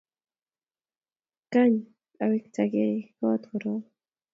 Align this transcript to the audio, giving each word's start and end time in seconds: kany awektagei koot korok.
kany 1.51 1.75
awektagei 2.23 2.95
koot 3.19 3.43
korok. 3.49 3.83